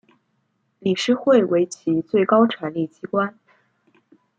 [0.79, 3.37] 理事会为其最高权力机关。